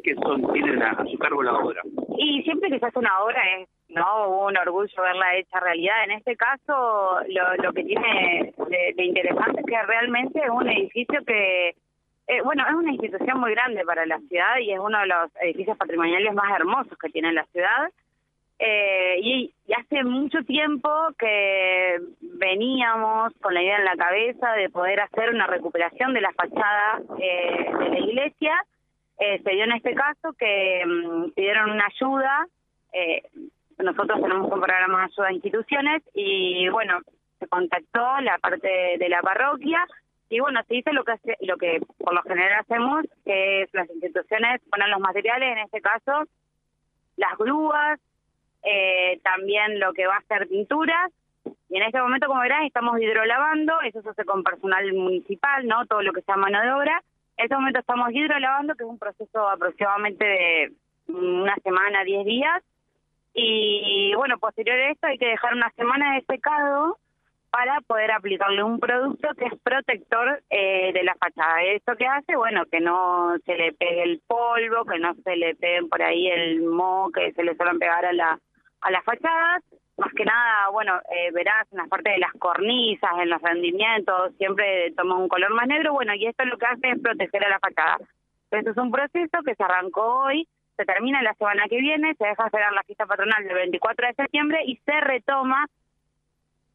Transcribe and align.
que 0.00 0.14
son 0.14 0.52
tienen 0.52 0.82
a, 0.82 1.04
su 1.04 1.18
cargo 1.18 1.42
la 1.42 1.54
obra? 1.54 1.82
Y 2.18 2.42
siempre 2.42 2.70
que 2.70 2.78
se 2.78 2.86
hace 2.86 2.98
una 2.98 3.18
obra 3.20 3.40
es 3.58 3.68
no 3.88 4.46
un 4.46 4.56
orgullo 4.56 5.02
verla 5.02 5.36
hecha 5.36 5.60
realidad. 5.60 6.04
En 6.04 6.12
este 6.12 6.36
caso, 6.36 7.18
lo, 7.28 7.56
lo 7.62 7.72
que 7.72 7.84
tiene 7.84 8.52
de, 8.68 9.04
interesante 9.04 9.60
es 9.60 9.66
que 9.66 9.82
realmente 9.82 10.40
es 10.40 10.50
un 10.50 10.68
edificio 10.68 11.24
que, 11.24 11.68
eh, 12.26 12.42
bueno, 12.44 12.64
es 12.68 12.74
una 12.74 12.92
institución 12.92 13.40
muy 13.40 13.52
grande 13.52 13.84
para 13.84 14.06
la 14.06 14.18
ciudad 14.20 14.58
y 14.60 14.72
es 14.72 14.78
uno 14.78 14.98
de 15.00 15.06
los 15.06 15.30
edificios 15.40 15.76
patrimoniales 15.76 16.34
más 16.34 16.50
hermosos 16.58 16.98
que 16.98 17.10
tiene 17.10 17.32
la 17.32 17.44
ciudad. 17.46 17.90
Eh, 18.58 19.16
y, 19.20 19.54
hace 19.76 20.04
mucho 20.04 20.38
tiempo 20.44 20.88
que 21.18 21.98
veníamos 22.20 23.32
con 23.40 23.52
la 23.52 23.62
idea 23.62 23.78
en 23.78 23.84
la 23.84 23.96
cabeza 23.96 24.52
de 24.52 24.68
poder 24.70 25.00
hacer 25.00 25.30
una 25.30 25.46
recuperación 25.46 26.14
de 26.14 26.20
la 26.20 26.32
fachada 26.32 27.00
eh, 27.18 27.70
de 27.78 27.88
la 27.88 27.98
iglesia. 27.98 28.54
Eh, 29.18 29.40
se 29.42 29.50
dio 29.50 29.64
en 29.64 29.72
este 29.72 29.94
caso 29.94 30.32
que 30.38 30.82
mm, 30.86 31.30
pidieron 31.30 31.70
una 31.70 31.86
ayuda. 31.86 32.46
Eh, 32.92 33.22
nosotros 33.78 34.20
tenemos 34.20 34.50
un 34.52 34.60
programa 34.60 34.98
de 34.98 35.04
ayuda 35.04 35.28
a 35.28 35.32
instituciones 35.32 36.02
y 36.14 36.68
bueno, 36.68 37.00
se 37.38 37.46
contactó 37.48 38.20
la 38.20 38.38
parte 38.38 38.96
de 38.98 39.08
la 39.08 39.20
parroquia 39.22 39.84
y 40.30 40.40
bueno, 40.40 40.60
se 40.66 40.76
hizo 40.76 40.92
lo 40.92 41.04
que 41.04 41.14
lo 41.42 41.56
que 41.56 41.80
por 41.98 42.14
lo 42.14 42.22
general 42.22 42.60
hacemos, 42.60 43.04
que 43.24 43.62
es 43.62 43.74
las 43.74 43.88
instituciones 43.90 44.60
ponen 44.70 44.90
los 44.90 45.00
materiales, 45.00 45.52
en 45.52 45.58
este 45.58 45.80
caso 45.80 46.24
las 47.16 47.36
grúas, 47.38 48.00
eh, 48.62 49.20
también 49.22 49.78
lo 49.78 49.92
que 49.92 50.06
va 50.06 50.16
a 50.16 50.22
ser 50.22 50.48
pinturas. 50.48 51.12
Y 51.68 51.76
en 51.76 51.82
este 51.82 52.00
momento, 52.00 52.26
como 52.26 52.40
verán, 52.40 52.64
estamos 52.64 53.00
hidrolavando, 53.00 53.80
eso 53.82 54.02
se 54.02 54.10
hace 54.10 54.24
con 54.24 54.42
personal 54.42 54.92
municipal, 54.92 55.66
¿no? 55.66 55.86
Todo 55.86 56.02
lo 56.02 56.12
que 56.12 56.22
sea 56.22 56.36
mano 56.36 56.60
de 56.60 56.72
obra. 56.72 57.02
En 57.36 57.44
este 57.44 57.54
momento 57.54 57.80
estamos 57.80 58.12
hidrolavando, 58.12 58.74
que 58.74 58.84
es 58.84 58.88
un 58.88 58.98
proceso 58.98 59.48
aproximadamente 59.48 60.24
de 60.24 60.72
una 61.08 61.54
semana, 61.56 62.04
diez 62.04 62.24
días. 62.24 62.62
Y 63.32 64.12
bueno, 64.16 64.38
posterior 64.38 64.78
a 64.78 64.90
esto 64.90 65.08
hay 65.08 65.18
que 65.18 65.26
dejar 65.26 65.54
una 65.54 65.70
semana 65.70 66.14
de 66.14 66.22
secado 66.22 66.98
para 67.50 67.80
poder 67.82 68.10
aplicarle 68.12 68.62
un 68.62 68.80
producto 68.80 69.28
que 69.36 69.46
es 69.46 69.52
protector 69.62 70.42
eh, 70.50 70.92
de 70.92 71.02
la 71.02 71.14
fachada. 71.14 71.62
¿Esto 71.62 71.96
que 71.96 72.06
hace? 72.06 72.36
Bueno, 72.36 72.64
que 72.66 72.80
no 72.80 73.36
se 73.44 73.54
le 73.56 73.72
pegue 73.72 74.02
el 74.02 74.20
polvo, 74.26 74.84
que 74.84 74.98
no 74.98 75.14
se 75.14 75.36
le 75.36 75.54
peguen 75.54 75.88
por 75.88 76.02
ahí 76.02 76.28
el 76.28 76.62
moho 76.62 77.10
que 77.10 77.32
se 77.32 77.42
le 77.42 77.56
suelen 77.56 77.78
pegar 77.78 78.04
a 78.04 78.12
la 78.12 78.38
a 78.84 78.90
las 78.90 79.02
fachadas, 79.04 79.62
más 79.96 80.12
que 80.14 80.24
nada, 80.24 80.70
bueno, 80.70 81.00
eh, 81.10 81.30
verás 81.32 81.66
en 81.70 81.78
las 81.78 81.88
partes 81.88 82.14
de 82.14 82.18
las 82.18 82.32
cornisas, 82.32 83.10
en 83.20 83.30
los 83.30 83.40
rendimientos, 83.40 84.34
siempre 84.38 84.92
toma 84.96 85.16
un 85.16 85.28
color 85.28 85.54
más 85.54 85.68
negro, 85.68 85.92
bueno, 85.92 86.14
y 86.14 86.26
esto 86.26 86.44
lo 86.44 86.58
que 86.58 86.66
hace 86.66 86.90
es 86.90 87.00
proteger 87.00 87.44
a 87.44 87.50
la 87.50 87.60
fachada. 87.60 87.98
Entonces 88.50 88.72
es 88.72 88.82
un 88.82 88.90
proceso 88.90 89.42
que 89.44 89.54
se 89.54 89.62
arrancó 89.62 90.24
hoy, 90.24 90.48
se 90.76 90.84
termina 90.84 91.22
la 91.22 91.34
semana 91.34 91.64
que 91.68 91.80
viene, 91.80 92.14
se 92.14 92.26
deja 92.26 92.50
cerrar 92.50 92.72
la 92.72 92.82
fiesta 92.82 93.06
patronal 93.06 93.44
del 93.44 93.54
24 93.54 94.08
de 94.08 94.14
septiembre 94.14 94.58
y 94.66 94.76
se 94.84 95.00
retoma 95.00 95.66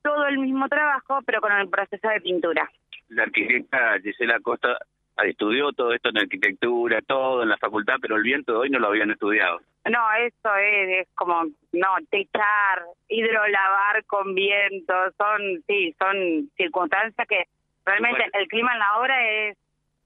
todo 0.02 0.26
el 0.28 0.39
mismo 0.39 0.70
trabajo, 0.70 1.20
pero 1.26 1.42
con 1.42 1.52
el 1.52 1.70
proceso 1.70 2.08
de 2.08 2.22
pintura. 2.22 2.70
La 3.09 3.23
arquitecta 3.23 4.00
Gisela 4.02 4.39
Costa 4.39 4.78
estudió 5.26 5.73
todo 5.73 5.94
esto 5.94 6.09
en 6.09 6.20
arquitectura, 6.20 7.02
todo 7.02 7.44
en 7.44 7.50
la 7.50 7.58
facultad, 7.58 7.95
pero 8.02 8.16
el 8.16 8.23
viento 8.23 8.54
de 8.54 8.58
hoy 8.59 8.70
no 8.70 8.80
lo 8.80 8.88
habían 8.88 9.11
estudiado. 9.11 9.59
No, 9.85 9.99
eso 10.13 10.55
es, 10.55 11.08
como, 11.16 11.45
no, 11.72 11.95
techar, 12.09 12.83
hidrolavar 13.08 14.03
con 14.05 14.36
viento, 14.36 14.94
son, 15.17 15.63
sí, 15.67 15.95
son 15.97 16.49
circunstancias 16.58 17.27
que 17.27 17.45
realmente 17.86 18.25
el 18.33 18.47
clima 18.47 18.73
en 18.73 18.80
la 18.80 18.97
obra 18.97 19.30
es 19.30 19.58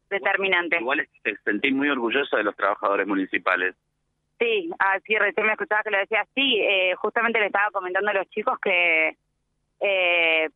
determinante. 0.09 0.77
Igual 0.79 1.07
te 1.23 1.35
sentí 1.37 1.71
muy 1.71 1.89
orgulloso 1.89 2.37
de 2.37 2.43
los 2.43 2.55
trabajadores 2.55 3.07
municipales. 3.07 3.75
Sí, 4.39 4.69
así 4.79 5.15
recién 5.17 5.47
me 5.47 5.53
escuchaba 5.53 5.83
que 5.83 5.91
lo 5.91 5.97
decía 5.97 6.21
así, 6.21 6.59
eh, 6.61 6.95
justamente 6.95 7.39
le 7.39 7.47
estaba 7.47 7.71
comentando 7.71 8.11
a 8.11 8.13
los 8.13 8.29
chicos 8.29 8.59
que 8.59 9.15
eh, 9.79 10.49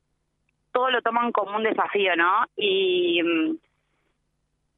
todo 0.71 0.89
lo 0.91 1.01
toman 1.01 1.31
como 1.31 1.57
un 1.57 1.63
desafío, 1.63 2.15
¿no? 2.15 2.45
Y 2.55 3.21
mm, 3.23 3.55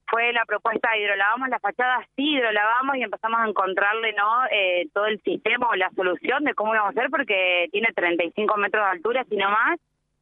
fue 0.09 0.33
la 0.33 0.45
propuesta 0.45 0.91
de 0.91 1.01
hidrolavamos 1.01 1.49
la 1.49 1.59
fachada, 1.59 2.05
sí 2.15 2.35
hidrolavamos 2.35 2.97
y 2.97 3.03
empezamos 3.03 3.39
a 3.39 3.47
encontrarle 3.47 4.13
no 4.13 4.45
eh, 4.51 4.87
todo 4.93 5.05
el 5.05 5.21
sistema 5.21 5.69
o 5.69 5.75
la 5.75 5.89
solución 5.91 6.43
de 6.43 6.53
cómo 6.53 6.73
íbamos 6.73 6.95
a 6.95 6.99
hacer 6.99 7.09
porque 7.09 7.67
tiene 7.71 7.89
35 7.93 8.57
metros 8.57 8.83
de 8.83 8.91
altura, 8.91 9.23
sino 9.29 9.49
más, 9.49 9.79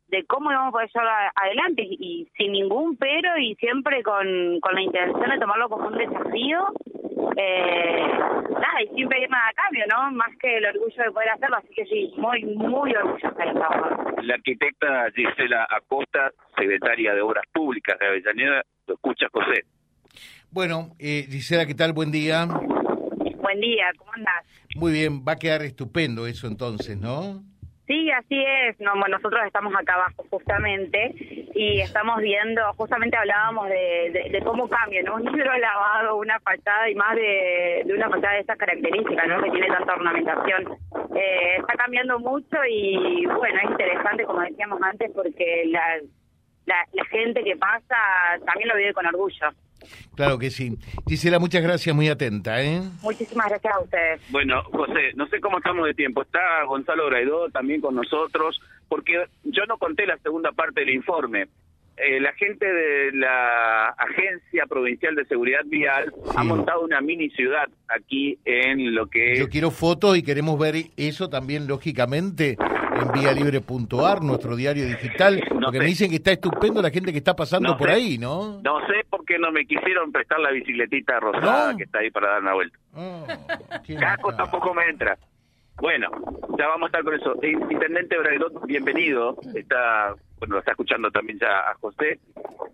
de 0.09 0.25
cómo 0.25 0.51
íbamos 0.51 0.69
a 0.69 0.71
poder 0.71 0.89
llevarlo 0.93 1.31
adelante 1.35 1.83
y, 1.83 2.27
sin 2.37 2.51
ningún 2.51 2.97
pero 2.97 3.37
y 3.37 3.55
siempre 3.55 4.03
con, 4.03 4.59
con 4.61 4.75
la 4.75 4.81
intención 4.81 5.29
de 5.29 5.39
tomarlo 5.39 5.69
como 5.69 5.87
un 5.87 5.97
desafío. 5.97 6.67
Eh, 7.35 8.07
nada, 8.51 8.81
y 8.83 8.95
sin 8.95 9.09
pedir 9.09 9.29
nada 9.29 9.49
a 9.49 9.53
cambio, 9.53 9.85
¿no? 9.89 10.11
Más 10.11 10.29
que 10.39 10.57
el 10.57 10.65
orgullo 10.65 11.03
de 11.03 11.11
poder 11.11 11.29
hacerlo, 11.29 11.57
así 11.57 11.69
que 11.75 11.85
sí, 11.85 12.13
muy, 12.17 12.43
muy 12.45 12.93
orgullosa 12.95 13.29
de 13.29 13.53
trabajo. 13.53 14.11
La 14.21 14.35
arquitecta 14.35 15.11
Gisela 15.15 15.67
Acosta, 15.69 16.31
secretaria 16.57 17.13
de 17.13 17.21
Obras 17.21 17.45
Públicas 17.53 17.97
de 17.99 18.07
Avellaneda, 18.07 18.63
lo 18.87 18.93
escucha 18.93 19.27
José. 19.31 19.65
Bueno, 20.51 20.89
eh, 20.99 21.25
Gisela, 21.29 21.65
¿qué 21.65 21.75
tal? 21.75 21.93
Buen 21.93 22.11
día. 22.11 22.45
Buen 22.45 23.59
día, 23.59 23.91
¿cómo 23.97 24.11
andás? 24.13 24.45
Muy 24.75 24.91
bien, 24.91 25.23
va 25.25 25.33
a 25.33 25.37
quedar 25.37 25.61
estupendo 25.61 26.27
eso 26.27 26.47
entonces, 26.47 26.97
¿no? 26.97 27.43
Sí, 27.87 28.11
así 28.11 28.43
es. 28.43 28.79
No, 28.81 28.95
nosotros 28.95 29.41
estamos 29.45 29.73
acá 29.73 29.93
abajo 29.93 30.25
justamente 30.29 31.15
y 31.55 31.79
estamos 31.79 32.19
viendo, 32.19 32.61
justamente 32.73 33.15
hablábamos 33.15 33.69
de, 33.69 34.41
cómo 34.43 34.67
cambia, 34.67 35.01
¿no? 35.03 35.15
Un 35.15 35.23
hidro 35.23 35.57
lavado, 35.57 36.17
una 36.17 36.37
fachada 36.41 36.89
y 36.89 36.95
más 36.95 37.15
de, 37.15 37.85
una 37.95 38.09
fachada 38.09 38.33
de 38.33 38.41
esas 38.41 38.57
características, 38.57 39.27
¿no? 39.27 39.41
Que 39.41 39.51
tiene 39.51 39.67
tanta 39.67 39.93
ornamentación. 39.93 40.77
Eh, 41.15 41.55
está 41.59 41.73
cambiando 41.75 42.19
mucho 42.19 42.57
y 42.69 43.25
bueno, 43.25 43.59
es 43.63 43.71
interesante, 43.71 44.25
como 44.25 44.41
decíamos 44.41 44.81
antes, 44.81 45.09
porque 45.15 45.63
la, 45.67 46.01
la 46.65 47.05
gente 47.05 47.41
que 47.41 47.55
pasa 47.55 47.95
también 48.45 48.67
lo 48.67 48.75
vive 48.75 48.93
con 48.93 49.05
orgullo. 49.05 49.49
Claro 50.15 50.39
que 50.39 50.49
sí. 50.49 50.77
Gisela, 51.07 51.39
muchas 51.39 51.61
gracias, 51.61 51.95
muy 51.95 52.09
atenta. 52.09 52.61
¿eh? 52.61 52.81
Muchísimas 53.01 53.49
gracias 53.49 53.73
a 53.73 53.79
ustedes. 53.79 54.21
Bueno, 54.29 54.63
José, 54.71 55.13
no 55.15 55.27
sé 55.27 55.39
cómo 55.39 55.57
estamos 55.57 55.85
de 55.85 55.93
tiempo. 55.93 56.23
Está 56.23 56.63
Gonzalo 56.65 57.07
Graidó 57.07 57.49
también 57.49 57.81
con 57.81 57.95
nosotros, 57.95 58.59
porque 58.89 59.25
yo 59.43 59.65
no 59.67 59.77
conté 59.77 60.05
la 60.05 60.17
segunda 60.17 60.51
parte 60.51 60.81
del 60.81 60.89
informe. 60.89 61.47
Eh, 61.97 62.19
la 62.19 62.31
gente 62.33 62.71
de 62.71 63.11
la 63.13 63.87
Agencia 63.89 64.65
Provincial 64.67 65.15
de 65.15 65.25
Seguridad 65.25 65.61
Vial 65.65 66.13
ha 66.35 66.43
montado 66.43 66.81
una 66.81 67.01
mini 67.01 67.31
ciudad 67.31 67.67
aquí 67.87 68.37
en 68.45 68.93
lo 68.93 69.07
que 69.07 69.35
Yo 69.35 69.49
quiero 69.49 69.71
fotos 69.71 70.15
y 70.15 70.21
queremos 70.21 70.59
ver 70.59 70.75
eso 70.95 71.27
también, 71.27 71.67
lógicamente, 71.67 72.55
en 73.01 73.11
vialibre.ar, 73.11 74.21
nuestro 74.21 74.55
diario 74.55 74.85
digital, 74.85 75.43
porque 75.49 75.79
me 75.79 75.85
dicen 75.85 76.11
que 76.11 76.17
está 76.17 76.31
estupendo 76.31 76.83
la 76.83 76.91
gente 76.91 77.11
que 77.11 77.17
está 77.17 77.35
pasando 77.35 77.75
por 77.75 77.89
ahí, 77.89 78.19
¿no? 78.19 78.61
No 78.63 78.79
sé 78.87 79.03
por 79.09 79.25
qué 79.25 79.39
no 79.39 79.51
me 79.51 79.65
quisieron 79.65 80.11
prestar 80.11 80.39
la 80.39 80.51
bicicletita 80.51 81.19
rosada 81.19 81.75
que 81.75 81.83
está 81.83 81.99
ahí 81.99 82.11
para 82.11 82.29
dar 82.29 82.41
una 82.41 82.53
vuelta. 82.53 82.77
Oh, 82.93 83.25
Caco 83.99 84.35
tampoco 84.35 84.73
me 84.75 84.85
entra. 84.85 85.17
Bueno, 85.77 86.09
ya 86.57 86.67
vamos 86.67 86.83
a 86.83 86.85
estar 86.87 87.03
con 87.03 87.13
eso. 87.13 87.35
Intendente 87.43 88.17
Braidot, 88.17 88.65
bienvenido. 88.65 89.37
Está, 89.53 90.15
bueno, 90.39 90.55
lo 90.55 90.59
está 90.59 90.71
escuchando 90.71 91.11
también 91.11 91.39
ya 91.39 91.69
a 91.69 91.73
José. 91.75 92.19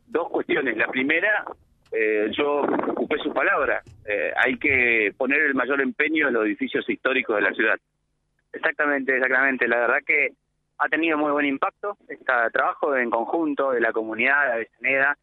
Dos 0.07 0.29
cuestiones. 0.29 0.77
La 0.77 0.87
primera, 0.87 1.45
eh, 1.91 2.29
yo 2.31 2.61
ocupé 2.61 3.17
su 3.19 3.33
palabra. 3.33 3.81
Eh, 4.05 4.33
hay 4.35 4.57
que 4.57 5.13
poner 5.17 5.41
el 5.41 5.55
mayor 5.55 5.81
empeño 5.81 6.27
en 6.27 6.33
los 6.33 6.45
edificios 6.45 6.87
históricos 6.89 7.35
de 7.35 7.41
la 7.41 7.53
ciudad. 7.53 7.79
Exactamente, 8.51 9.15
exactamente. 9.15 9.67
La 9.67 9.79
verdad 9.79 9.99
que 10.05 10.33
ha 10.77 10.89
tenido 10.89 11.17
muy 11.17 11.31
buen 11.31 11.45
impacto 11.45 11.97
este 12.07 12.25
trabajo 12.51 12.95
en 12.95 13.09
conjunto 13.09 13.71
de 13.71 13.81
la 13.81 13.91
comunidad 13.91 14.45
de 14.45 14.51
Avellaneda, 14.51 15.17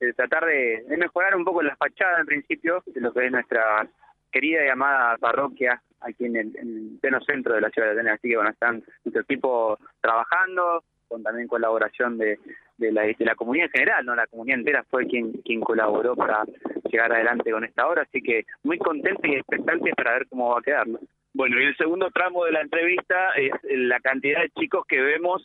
de 0.00 0.12
tratar 0.14 0.46
de, 0.46 0.84
mejorar 0.96 1.36
un 1.36 1.44
poco 1.44 1.62
la 1.62 1.76
fachada 1.76 2.20
en 2.20 2.26
principio 2.26 2.82
de 2.86 3.00
lo 3.00 3.12
que 3.12 3.26
es 3.26 3.32
nuestra 3.32 3.86
querida 4.30 4.64
y 4.64 4.68
amada 4.68 5.16
parroquia 5.18 5.82
aquí 6.00 6.24
en 6.24 6.36
el, 6.36 6.98
pleno 7.00 7.20
centro 7.20 7.54
de 7.54 7.60
la 7.60 7.70
ciudad 7.70 7.88
de 7.88 7.94
Atenas. 7.94 8.14
Así 8.14 8.28
que 8.30 8.36
bueno, 8.36 8.50
están 8.50 8.82
nuestro 9.04 9.22
equipo 9.22 9.78
trabajando, 10.00 10.82
con 11.12 11.22
también 11.22 11.46
colaboración 11.46 12.16
de, 12.16 12.38
de, 12.78 12.90
la, 12.90 13.02
de 13.02 13.16
la 13.18 13.34
comunidad 13.34 13.66
en 13.66 13.72
general, 13.72 14.06
no 14.06 14.14
la 14.14 14.26
comunidad 14.26 14.60
entera 14.60 14.82
fue 14.90 15.06
quien, 15.06 15.32
quien 15.44 15.60
colaboró 15.60 16.16
para 16.16 16.44
llegar 16.90 17.12
adelante 17.12 17.50
con 17.50 17.64
esta 17.64 17.86
obra, 17.86 18.02
así 18.02 18.22
que 18.22 18.46
muy 18.62 18.78
contento 18.78 19.26
y 19.26 19.34
expectante 19.34 19.92
para 19.94 20.14
ver 20.14 20.26
cómo 20.28 20.50
va 20.50 20.60
a 20.60 20.62
quedar. 20.62 20.86
Bueno, 21.34 21.60
y 21.60 21.64
el 21.64 21.76
segundo 21.76 22.10
tramo 22.10 22.46
de 22.46 22.52
la 22.52 22.62
entrevista 22.62 23.32
es 23.36 23.52
la 23.62 24.00
cantidad 24.00 24.40
de 24.40 24.50
chicos 24.50 24.86
que 24.86 25.00
vemos 25.00 25.42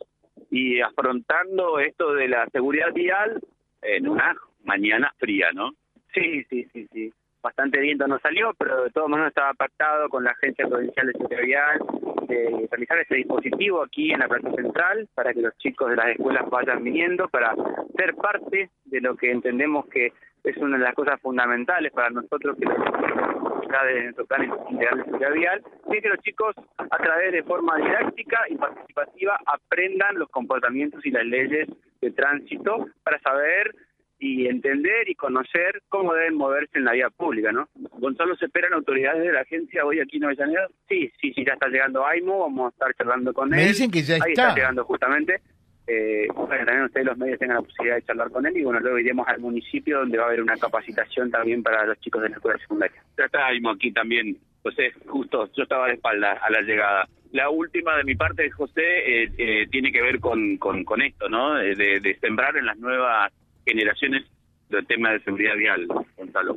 y 0.49 0.79
afrontando 0.79 1.79
esto 1.79 2.13
de 2.13 2.29
la 2.29 2.47
seguridad 2.47 2.93
vial 2.93 3.41
en 3.81 4.07
una 4.07 4.35
mañana 4.63 5.13
fría, 5.17 5.51
¿no? 5.53 5.71
Sí, 6.13 6.43
sí, 6.49 6.65
sí, 6.71 6.87
sí. 6.93 7.13
Bastante 7.41 7.79
viento 7.79 8.07
no 8.07 8.19
salió, 8.19 8.53
pero 8.57 8.83
de 8.83 8.89
todos 8.89 9.09
modos 9.09 9.27
estaba 9.27 9.53
pactado 9.53 10.09
con 10.09 10.23
la 10.23 10.31
Agencia 10.31 10.67
Provincial 10.67 11.07
de 11.07 11.13
Seguridad 11.13 11.79
de 12.27 12.67
realizar 12.69 12.97
este 12.99 13.15
dispositivo 13.15 13.83
aquí 13.83 14.11
en 14.11 14.19
la 14.19 14.27
Plaza 14.27 14.51
Central 14.51 15.07
para 15.15 15.33
que 15.33 15.41
los 15.41 15.57
chicos 15.57 15.89
de 15.89 15.95
las 15.95 16.07
escuelas 16.07 16.49
vayan 16.49 16.83
viniendo, 16.83 17.29
para 17.29 17.55
ser 17.95 18.15
parte 18.15 18.69
de 18.85 19.01
lo 19.01 19.15
que 19.15 19.31
entendemos 19.31 19.85
que 19.87 20.11
es 20.43 20.57
una 20.57 20.77
de 20.77 20.83
las 20.83 20.95
cosas 20.95 21.19
fundamentales 21.21 21.91
para 21.91 22.09
nosotros 22.09 22.57
que 22.57 22.65
está 22.65 23.85
de 23.85 24.03
nuestro 24.03 24.25
plan 24.25 24.43
integral 24.69 24.97
de 24.97 25.03
seguridad 25.05 25.33
vial, 25.33 25.63
es 25.91 26.01
que 26.01 26.09
los 26.09 26.19
chicos 26.19 26.55
a 26.77 26.97
través 26.97 27.33
de 27.33 27.43
forma 27.43 27.75
didáctica 27.77 28.39
y 28.49 28.55
participativa 28.55 29.39
aprendan 29.45 30.17
los 30.17 30.29
comportamientos 30.29 31.05
y 31.05 31.11
las 31.11 31.25
leyes 31.25 31.67
de 32.01 32.11
tránsito 32.11 32.87
para 33.03 33.19
saber 33.19 33.75
y 34.19 34.47
entender 34.47 35.07
y 35.09 35.15
conocer 35.15 35.81
cómo 35.89 36.13
deben 36.13 36.35
moverse 36.35 36.77
en 36.79 36.85
la 36.85 36.93
vía 36.93 37.09
pública, 37.09 37.51
¿no? 37.51 37.67
Gonzalo, 37.99 38.35
¿se 38.35 38.45
esperan 38.45 38.73
autoridades 38.73 39.23
de 39.23 39.31
la 39.31 39.41
agencia 39.41 39.85
hoy 39.85 39.99
aquí 39.99 40.17
en 40.17 40.25
Avellaneda? 40.25 40.67
Sí, 40.89 41.11
sí, 41.21 41.33
sí, 41.33 41.45
ya 41.45 41.53
está 41.53 41.67
llegando 41.67 42.05
AIMO, 42.05 42.39
vamos 42.39 42.65
a 42.67 42.69
estar 42.69 42.93
charlando 42.95 43.33
con 43.33 43.53
él. 43.53 43.59
Me 43.59 43.67
dicen 43.67 43.91
que 43.91 44.01
ya 44.01 44.15
Ahí 44.15 44.31
está. 44.33 44.49
está 44.49 44.55
llegando 44.55 44.83
justamente. 44.85 45.41
Eh, 45.89 46.27
para 46.35 46.59
que 46.59 46.65
también 46.65 46.83
ustedes 46.83 47.05
los 47.05 47.17
medios 47.17 47.39
tengan 47.39 47.55
la 47.57 47.61
posibilidad 47.61 47.95
de 47.95 48.01
charlar 48.01 48.29
con 48.29 48.45
él 48.45 48.57
y 48.57 48.63
bueno, 48.63 48.81
luego 48.81 48.99
iremos 48.99 49.25
al 49.25 49.39
municipio 49.39 49.99
donde 49.99 50.17
va 50.17 50.25
a 50.25 50.27
haber 50.27 50.41
una 50.41 50.57
capacitación 50.57 51.31
también 51.31 51.63
para 51.63 51.85
los 51.85 51.97
chicos 52.01 52.21
de 52.23 52.27
la 52.29 52.35
escuela 52.35 52.59
secundaria. 52.59 53.01
Ya 53.17 53.23
estábamos 53.23 53.75
aquí 53.77 53.93
también, 53.93 54.37
José, 54.63 54.91
justo, 55.05 55.49
yo 55.55 55.63
estaba 55.63 55.87
de 55.87 55.93
espalda 55.93 56.33
a 56.33 56.49
la 56.51 56.59
llegada. 56.61 57.07
La 57.31 57.49
última 57.49 57.95
de 57.95 58.03
mi 58.03 58.15
parte, 58.15 58.49
José, 58.51 58.81
eh, 59.23 59.31
eh, 59.37 59.67
tiene 59.71 59.89
que 59.93 60.01
ver 60.01 60.19
con, 60.19 60.57
con, 60.57 60.83
con 60.83 61.01
esto, 61.01 61.29
¿no? 61.29 61.57
Eh, 61.57 61.73
De, 61.75 62.01
de 62.01 62.15
sembrar 62.19 62.57
en 62.57 62.65
las 62.65 62.77
nuevas 62.77 63.31
generaciones 63.67 64.25
el 64.69 64.87
tema 64.87 65.11
de 65.11 65.19
seguridad 65.21 65.55
vial, 65.55 65.87
Gonzalo. 66.17 66.55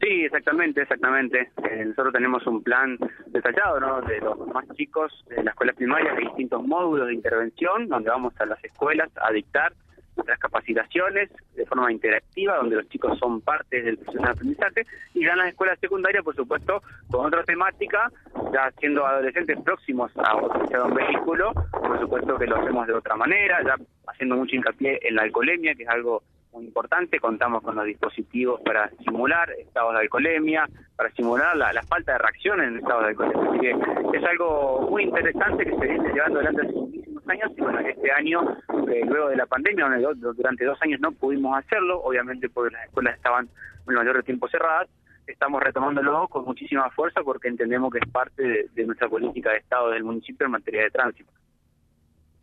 Sí, 0.00 0.24
exactamente, 0.24 0.82
exactamente. 0.82 1.50
Eh, 1.70 1.84
nosotros 1.86 2.12
tenemos 2.12 2.44
un 2.46 2.62
plan 2.62 2.98
detallado, 3.26 3.78
¿no? 3.78 4.00
De 4.02 4.20
los 4.20 4.36
más 4.48 4.66
chicos 4.74 5.12
de 5.28 5.36
las 5.36 5.52
escuelas 5.52 5.76
primarias, 5.76 6.16
de 6.16 6.22
distintos 6.22 6.62
módulos 6.66 7.06
de 7.06 7.14
intervención, 7.14 7.88
donde 7.88 8.10
vamos 8.10 8.34
a 8.40 8.46
las 8.46 8.62
escuelas 8.64 9.10
a 9.20 9.30
dictar 9.30 9.72
nuestras 10.16 10.38
capacitaciones 10.40 11.30
de 11.54 11.64
forma 11.66 11.90
interactiva, 11.92 12.56
donde 12.56 12.76
los 12.76 12.88
chicos 12.88 13.18
son 13.18 13.40
parte 13.40 13.80
del 13.80 13.96
proceso 13.96 14.24
de 14.24 14.30
aprendizaje, 14.30 14.86
y 15.14 15.24
ya 15.24 15.32
en 15.32 15.38
las 15.38 15.48
escuelas 15.48 15.78
secundarias, 15.78 16.24
por 16.24 16.34
supuesto, 16.34 16.82
con 17.08 17.26
otra 17.26 17.44
temática, 17.44 18.10
ya 18.52 18.70
siendo 18.78 19.06
adolescentes 19.06 19.58
próximos 19.60 20.10
a 20.16 20.36
utilizar 20.36 20.82
un 20.82 20.94
vehículo, 20.94 21.52
por 21.70 22.00
supuesto 22.00 22.36
que 22.38 22.46
lo 22.46 22.56
hacemos 22.56 22.86
de 22.88 22.94
otra 22.94 23.16
manera, 23.16 23.62
ya 23.62 23.76
haciendo 24.08 24.36
mucho 24.36 24.56
hincapié 24.56 24.98
en 25.02 25.14
la 25.14 25.22
alcoholemia, 25.22 25.74
que 25.74 25.84
es 25.84 25.88
algo 25.88 26.22
muy 26.52 26.64
importante, 26.64 27.18
contamos 27.18 27.62
con 27.62 27.74
los 27.74 27.84
dispositivos 27.86 28.60
para 28.60 28.90
simular 29.04 29.50
estados 29.52 29.94
de 29.94 30.00
alcoholemia, 30.00 30.68
para 30.96 31.10
simular 31.12 31.56
la, 31.56 31.72
la 31.72 31.82
falta 31.82 32.12
de 32.12 32.18
reacción 32.18 32.60
en 32.60 32.78
estados 32.78 33.02
de 33.02 33.08
alcoholemia. 33.08 33.48
Así 33.50 34.10
que 34.10 34.18
es 34.18 34.24
algo 34.24 34.88
muy 34.90 35.04
interesante 35.04 35.64
que 35.64 35.76
se 35.76 35.86
viene 35.86 36.12
llevando 36.12 36.40
adelante 36.40 36.62
hace 36.62 36.72
muchísimos 36.72 37.28
años 37.28 37.52
y 37.56 37.60
bueno, 37.60 37.78
este 37.80 38.12
año, 38.12 38.56
eh, 38.88 39.02
luego 39.06 39.28
de 39.28 39.36
la 39.36 39.46
pandemia, 39.46 39.88
durante 40.14 40.64
dos 40.64 40.80
años 40.82 41.00
no 41.00 41.12
pudimos 41.12 41.56
hacerlo, 41.56 42.02
obviamente 42.02 42.48
porque 42.48 42.74
las 42.74 42.86
escuelas 42.86 43.16
estaban 43.16 43.48
el 43.88 43.94
mayor 43.94 44.22
tiempo 44.22 44.48
cerradas, 44.48 44.88
estamos 45.26 45.62
retomándolo 45.62 46.28
con 46.28 46.44
muchísima 46.44 46.90
fuerza 46.90 47.22
porque 47.22 47.48
entendemos 47.48 47.92
que 47.92 47.98
es 47.98 48.08
parte 48.10 48.42
de, 48.42 48.68
de 48.74 48.86
nuestra 48.86 49.08
política 49.08 49.50
de 49.50 49.58
Estado 49.58 49.90
del 49.90 50.04
municipio 50.04 50.46
en 50.46 50.52
materia 50.52 50.82
de 50.82 50.90
tránsito. 50.90 51.32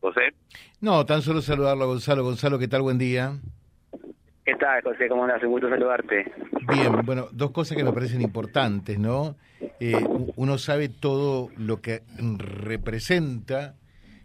José. 0.01 0.33
No, 0.79 1.05
tan 1.05 1.21
solo 1.21 1.41
saludarlo 1.41 1.83
a 1.83 1.88
Gonzalo. 1.88 2.23
Gonzalo, 2.23 2.57
¿qué 2.57 2.67
tal? 2.67 2.81
Buen 2.81 2.97
día. 2.97 3.33
¿Qué 4.50 4.56
tal, 4.56 4.81
José? 4.81 5.07
¿Cómo 5.07 5.25
andas? 5.25 5.44
Un 5.44 5.51
gusto 5.51 5.69
saludarte. 5.69 6.25
Bien, 6.72 7.06
bueno, 7.06 7.28
dos 7.31 7.51
cosas 7.51 7.78
que 7.78 7.84
me 7.84 7.94
parecen 7.94 8.19
importantes, 8.19 8.98
¿no? 8.98 9.36
Eh, 9.80 10.04
uno 10.38 10.57
sabe 10.57 10.90
todo 10.90 11.51
lo 11.56 11.81
que 11.81 12.01
representa 12.18 13.75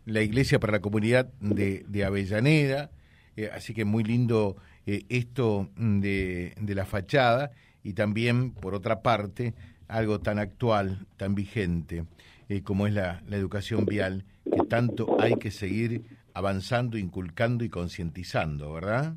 la 0.06 0.23
iglesia 0.23 0.59
para 0.59 0.73
la 0.73 0.81
comunidad 0.81 1.26
de, 1.41 2.05
Avellaneda, 2.06 2.91
eh, 3.37 3.50
así 3.55 3.75
que 3.75 3.85
muy 3.85 4.03
lindo 4.03 4.56
eh, 4.87 5.03
esto 5.11 5.69
de, 5.76 6.55
la 6.69 6.87
fachada 6.87 7.50
y 7.82 7.93
también, 7.93 8.53
por 8.53 8.75
otra 8.75 9.03
parte, 9.03 9.53
algo 9.88 10.21
tan 10.21 10.38
actual, 10.38 11.06
tan 11.19 11.35
vigente, 11.35 12.06
eh, 12.49 12.62
como 12.62 12.87
es 12.87 12.94
la 12.94 13.21
educación 13.31 13.85
vial, 13.85 14.25
que 14.50 14.65
tanto 14.71 15.19
hay 15.21 15.35
que 15.35 15.50
seguir 15.50 16.05
avanzando, 16.32 16.97
inculcando 16.97 17.62
y 17.62 17.69
concientizando, 17.69 18.73
¿verdad? 18.73 19.17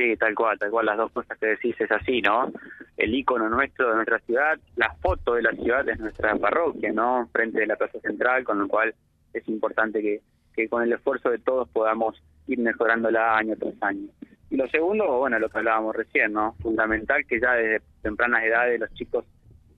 Sí, 0.00 0.16
tal 0.16 0.34
cual, 0.34 0.58
tal 0.58 0.70
cual, 0.70 0.86
las 0.86 0.96
dos 0.96 1.12
cosas 1.12 1.36
que 1.36 1.48
decís 1.48 1.78
es 1.78 1.90
así, 1.90 2.22
¿no? 2.22 2.50
El 2.96 3.14
icono 3.14 3.50
nuestro 3.50 3.90
de 3.90 3.96
nuestra 3.96 4.18
ciudad, 4.20 4.58
la 4.76 4.94
foto 4.94 5.34
de 5.34 5.42
la 5.42 5.52
ciudad 5.52 5.86
es 5.90 6.00
nuestra 6.00 6.34
parroquia, 6.36 6.90
¿no? 6.90 7.28
Frente 7.30 7.60
de 7.60 7.66
la 7.66 7.76
Plaza 7.76 8.00
Central, 8.00 8.42
con 8.42 8.60
lo 8.60 8.66
cual 8.66 8.94
es 9.34 9.46
importante 9.46 10.00
que, 10.00 10.22
que 10.54 10.70
con 10.70 10.82
el 10.82 10.94
esfuerzo 10.94 11.28
de 11.28 11.36
todos 11.36 11.68
podamos 11.68 12.18
ir 12.46 12.58
mejorándola 12.60 13.36
año 13.36 13.56
tras 13.56 13.74
año. 13.82 14.08
Y 14.48 14.56
lo 14.56 14.66
segundo, 14.68 15.18
bueno, 15.18 15.38
lo 15.38 15.50
que 15.50 15.58
hablábamos 15.58 15.94
recién, 15.94 16.32
¿no? 16.32 16.54
Fundamental 16.62 17.26
que 17.26 17.38
ya 17.38 17.52
desde 17.52 17.84
tempranas 18.00 18.42
edades 18.42 18.80
los 18.80 18.94
chicos 18.94 19.26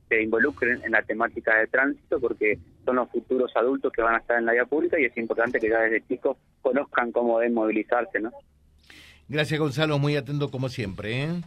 se 0.08 0.22
involucren 0.22 0.84
en 0.84 0.92
la 0.92 1.02
temática 1.02 1.56
de 1.56 1.66
tránsito 1.66 2.20
porque 2.20 2.60
son 2.84 2.94
los 2.94 3.10
futuros 3.10 3.50
adultos 3.56 3.92
que 3.92 4.02
van 4.02 4.14
a 4.14 4.19
estar 4.19 4.38
en 4.38 4.46
la 4.46 4.52
vía 4.52 4.66
pública 4.66 5.00
y 5.00 5.06
es 5.06 5.16
importante 5.16 5.58
que 5.58 5.69
ya 5.69 5.80
desde 5.80 6.06
chicos 6.06 6.36
conozcan 6.60 7.10
cómo 7.10 7.40
deben 7.40 7.54
movilizarse, 7.54 8.20
¿no? 8.20 8.30
Gracias, 9.32 9.58
Gonzalo, 9.58 9.99
muy 9.99 10.14
atento 10.14 10.50
como 10.50 10.69
siempre. 10.69 11.25
¿eh? 11.25 11.40